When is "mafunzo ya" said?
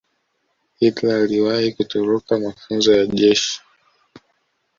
2.39-3.07